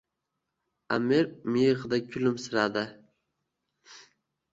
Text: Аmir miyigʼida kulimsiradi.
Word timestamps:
Аmir 0.95 1.27
miyigʼida 1.51 1.97
kulimsiradi. 2.09 2.85